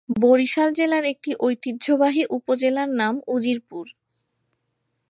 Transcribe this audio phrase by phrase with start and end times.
[0.09, 3.85] বরিশাল জেলার একটি ঐতিহ্যবাহী উপজেলার নাম উজিরপুর।